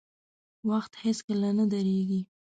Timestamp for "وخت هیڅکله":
0.69-1.49